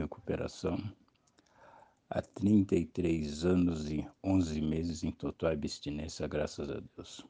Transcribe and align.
recuperação 0.00 0.78
há 2.08 2.20
33 2.20 3.44
anos 3.44 3.90
e 3.90 4.06
11 4.24 4.60
meses 4.60 5.04
em 5.04 5.12
total 5.12 5.52
abstinência, 5.52 6.26
graças 6.26 6.70
a 6.70 6.80
Deus. 6.96 7.24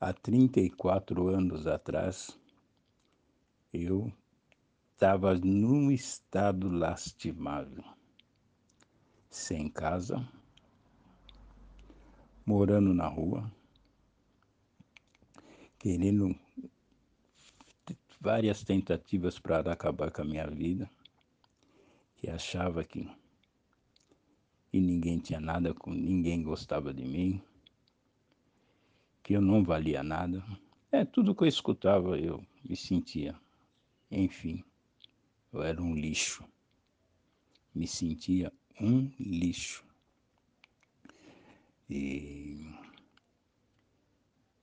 Há 0.00 0.12
34 0.12 1.28
anos 1.28 1.66
atrás, 1.66 2.38
eu 3.72 4.12
estava 4.92 5.34
num 5.34 5.90
estado 5.90 6.68
lastimável, 6.70 7.84
sem 9.30 9.68
casa, 9.68 10.26
morando 12.44 12.94
na 12.94 13.06
rua, 13.06 13.50
querendo 15.78 16.34
várias 18.22 18.62
tentativas 18.62 19.40
para 19.40 19.72
acabar 19.72 20.12
com 20.12 20.22
a 20.22 20.24
minha 20.24 20.46
vida, 20.46 20.88
que 22.16 22.30
achava 22.30 22.84
que 22.84 23.10
e 24.72 24.80
ninguém 24.80 25.18
tinha 25.18 25.40
nada 25.40 25.74
com 25.74 25.92
ninguém 25.92 26.40
gostava 26.42 26.94
de 26.94 27.04
mim, 27.04 27.42
que 29.22 29.34
eu 29.34 29.40
não 29.40 29.62
valia 29.64 30.02
nada. 30.04 30.42
É 30.90 31.04
tudo 31.04 31.34
que 31.34 31.42
eu 31.42 31.48
escutava, 31.48 32.16
eu 32.18 32.42
me 32.64 32.76
sentia, 32.76 33.38
enfim, 34.10 34.64
eu 35.52 35.62
era 35.62 35.82
um 35.82 35.94
lixo. 35.94 36.44
Me 37.74 37.88
sentia 37.88 38.52
um 38.80 39.10
lixo. 39.18 39.84
E 41.90 42.66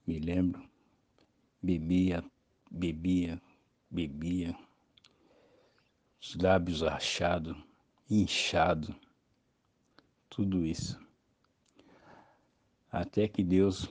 me 0.08 0.18
lembro, 0.18 0.68
bebia, 1.62 2.24
bebia, 2.72 3.40
bebia, 3.90 4.56
os 6.22 6.36
lábios 6.36 6.82
rachados, 6.82 7.58
inchado, 8.10 8.94
tudo 10.30 10.66
isso. 10.66 11.00
Até 12.92 13.28
que 13.28 13.44
Deus 13.44 13.90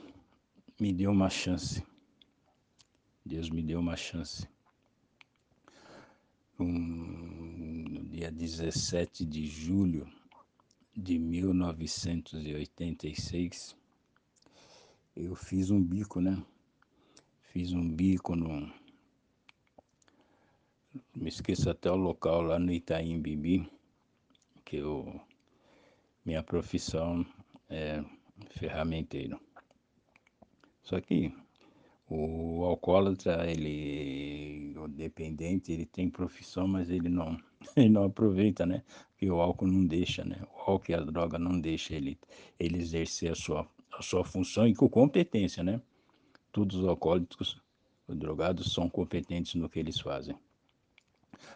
me 0.80 0.92
deu 0.92 1.10
uma 1.10 1.30
chance. 1.30 1.84
Deus 3.24 3.50
me 3.50 3.62
deu 3.62 3.80
uma 3.80 3.96
chance. 3.96 4.48
Um, 6.58 7.84
no 7.88 8.04
dia 8.04 8.30
17 8.32 9.24
de 9.24 9.46
julho 9.46 10.06
de 10.96 11.18
1986, 11.18 13.76
eu 15.14 15.34
fiz 15.34 15.70
um 15.70 15.82
bico, 15.82 16.20
né? 16.20 16.42
Fiz 17.52 17.72
um 17.72 17.88
bico 17.88 18.34
no. 18.34 18.72
Me 21.14 21.28
esqueço 21.28 21.70
até 21.70 21.90
o 21.90 21.96
local 21.96 22.42
lá 22.42 22.58
no 22.58 22.72
Itaim 22.72 23.20
Bibi, 23.20 23.70
que 24.64 24.76
eu, 24.76 25.20
minha 26.24 26.42
profissão 26.42 27.24
é 27.68 28.04
ferramenteiro. 28.50 29.40
Só 30.82 31.00
que 31.00 31.32
o 32.08 32.64
alcoólatra, 32.64 33.50
ele, 33.50 34.74
o 34.78 34.88
dependente, 34.88 35.72
ele 35.72 35.84
tem 35.84 36.08
profissão, 36.08 36.66
mas 36.66 36.88
ele 36.88 37.08
não, 37.08 37.36
ele 37.76 37.90
não 37.90 38.04
aproveita, 38.04 38.64
né? 38.64 38.82
Porque 39.10 39.30
o 39.30 39.40
álcool 39.40 39.66
não 39.66 39.86
deixa, 39.86 40.24
né? 40.24 40.40
O 40.54 40.70
álcool 40.70 40.92
e 40.92 40.94
a 40.94 41.00
droga 41.00 41.38
não 41.38 41.60
deixa 41.60 41.94
ele, 41.94 42.18
ele 42.58 42.78
exercer 42.78 43.32
a 43.32 43.34
sua, 43.34 43.68
a 43.92 44.00
sua 44.00 44.24
função 44.24 44.66
e 44.66 44.74
com 44.74 44.88
competência, 44.88 45.62
né? 45.62 45.80
Todos 46.50 46.76
os 46.76 46.88
alcoólicos, 46.88 47.60
os 48.06 48.16
drogados 48.16 48.72
são 48.72 48.88
competentes 48.88 49.54
no 49.54 49.68
que 49.68 49.78
eles 49.78 50.00
fazem. 50.00 50.34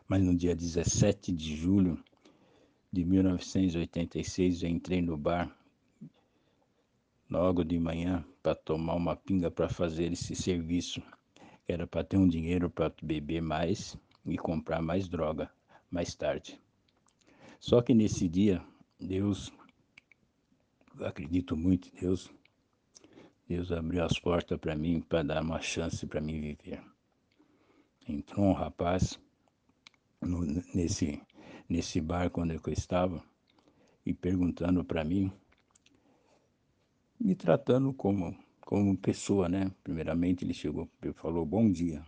Mas 0.07 0.23
no 0.23 0.35
dia 0.35 0.55
17 0.55 1.33
de 1.33 1.57
julho 1.57 2.03
de 2.93 3.05
1986, 3.05 4.63
eu 4.63 4.69
entrei 4.69 5.01
no 5.01 5.17
bar 5.17 5.51
logo 7.31 7.65
de 7.65 7.79
manhã 7.79 8.25
para 8.43 8.55
tomar 8.55 8.95
uma 8.95 9.17
pinga 9.17 9.51
para 9.51 9.69
fazer 9.69 10.13
esse 10.13 10.35
serviço. 10.35 11.03
Era 11.67 11.87
para 11.87 12.05
ter 12.05 12.19
um 12.19 12.29
dinheiro 12.29 12.69
para 12.69 12.93
beber 13.03 13.41
mais 13.41 13.97
e 14.27 14.37
comprar 14.37 14.83
mais 14.83 15.09
droga 15.09 15.51
mais 15.93 16.15
tarde. 16.15 16.59
Só 17.61 17.83
que 17.83 17.95
nesse 17.95 18.29
dia, 18.29 18.65
Deus, 18.99 19.53
eu 20.99 21.07
acredito 21.07 21.57
muito 21.57 21.89
em 21.89 22.01
Deus, 22.01 22.31
Deus 23.47 23.71
abriu 23.71 24.03
as 24.03 24.19
portas 24.19 24.59
para 24.59 24.75
mim 24.75 25.01
para 25.01 25.23
dar 25.23 25.43
uma 25.43 25.61
chance 25.61 26.07
para 26.07 26.21
mim 26.21 26.41
viver. 26.41 26.83
Entrou 28.09 28.47
um 28.47 28.53
rapaz 28.53 29.21
no, 30.23 30.45
nesse, 30.75 31.21
nesse 31.69 32.01
bar 32.01 32.31
quando 32.31 32.53
eu 32.53 32.61
estava 32.69 33.23
e 34.05 34.15
perguntando 34.15 34.85
para 34.85 35.05
mim, 35.05 35.33
me 37.19 37.35
tratando 37.35 37.93
como, 37.93 38.37
como 38.61 38.97
pessoa, 38.97 39.49
né? 39.49 39.71
Primeiramente 39.83 40.45
ele 40.45 40.55
chegou 40.55 40.89
e 41.03 41.13
falou 41.13 41.45
bom 41.45 41.71
dia. 41.71 42.05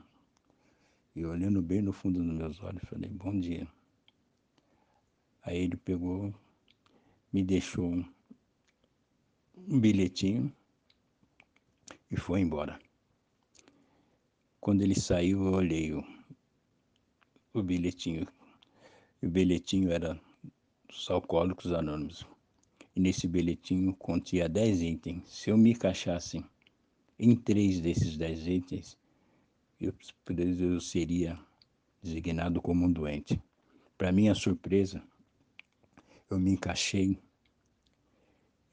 E 1.15 1.25
olhando 1.25 1.63
bem 1.63 1.81
no 1.81 1.93
fundo 1.93 2.23
dos 2.23 2.37
meus 2.37 2.61
olhos, 2.61 2.83
falei 2.89 3.09
bom 3.11 3.39
dia. 3.39 3.69
Aí 5.43 5.59
ele 5.59 5.77
pegou, 5.77 6.35
me 7.33 7.45
deixou 7.45 7.85
um, 7.85 8.05
um 9.69 9.79
bilhetinho 9.79 10.53
e 12.11 12.17
foi 12.17 12.41
embora. 12.41 12.79
Quando 14.61 14.83
ele 14.83 14.99
saiu, 14.99 15.45
eu 15.45 15.53
olhei 15.53 15.93
o, 15.93 16.03
o 17.55 17.63
bilhetinho. 17.63 18.27
O 19.23 19.29
bilhetinho 19.29 19.91
era 19.91 20.21
dos 20.89 21.09
Alcoólicos 21.09 21.73
Anônimos. 21.73 22.27
E 22.95 23.01
nesse 23.01 23.27
bilhetinho 23.27 23.95
continha 23.95 24.49
10 24.49 24.83
itens. 24.83 25.23
Se 25.29 25.51
eu 25.51 25.57
me 25.57 25.71
encaixasse 25.71 26.45
em 27.19 27.35
três 27.35 27.81
desses 27.81 28.17
10 28.17 28.47
itens, 28.49 28.99
eu, 29.81 29.95
eu 30.59 30.81
seria 30.81 31.39
designado 32.03 32.61
como 32.61 32.85
um 32.85 32.93
doente. 32.93 33.41
Para 33.97 34.13
minha 34.13 34.35
surpresa, 34.35 35.03
eu 36.29 36.39
me 36.39 36.53
encaixei 36.53 37.19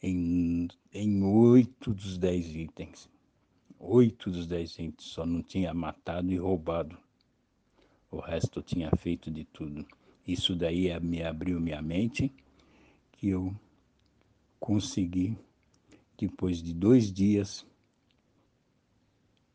em, 0.02 0.68
em 0.92 1.24
oito 1.24 1.94
dos 1.94 2.18
dez 2.18 2.56
itens 2.56 3.10
oito 3.82 4.30
dos 4.30 4.46
dez 4.46 4.78
entes, 4.80 5.08
só 5.08 5.26
não 5.26 5.42
tinha 5.42 5.74
matado 5.74 6.32
e 6.32 6.38
roubado. 6.38 6.96
O 8.12 8.20
resto 8.20 8.60
eu 8.60 8.64
tinha 8.64 8.92
feito 8.98 9.32
de 9.32 9.46
tudo. 9.46 9.88
Isso 10.28 10.56
daí 10.56 10.90
é, 10.90 11.00
me 11.00 11.24
abriu 11.24 11.60
minha 11.60 11.82
mente, 11.82 12.32
que 13.14 13.30
eu 13.30 13.56
consegui, 14.60 15.38
depois 16.18 16.62
de 16.62 16.74
dois 16.74 17.12
dias, 17.12 17.66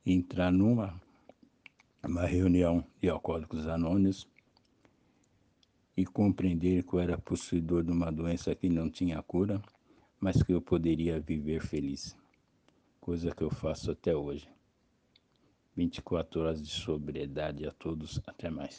entrar 0.05 0.50
numa 0.50 1.00
uma 2.03 2.25
reunião 2.25 2.84
de 3.00 3.09
alcoólicos 3.09 3.67
anônimos 3.67 4.27
e 5.97 6.06
compreender 6.06 6.84
que 6.84 6.94
eu 6.94 7.00
era 7.00 7.19
possuidor 7.19 7.83
de 7.83 7.91
uma 7.91 8.11
doença 8.11 8.55
que 8.55 8.69
não 8.69 8.88
tinha 8.88 9.23
cura, 9.23 9.61
mas 10.21 10.43
que 10.43 10.53
eu 10.53 10.62
poderia 10.62 11.21
viver 11.21 11.61
feliz 11.62 12.17
coisa 13.06 13.31
que 13.31 13.43
eu 13.44 13.50
faço 13.50 13.93
até 13.93 14.17
hoje. 14.17 14.56
24 15.76 16.41
horas 16.41 16.62
de 16.62 16.70
sobriedade 16.70 17.66
a 17.66 17.72
todos, 17.72 18.20
até 18.26 18.48
mais. 18.50 18.75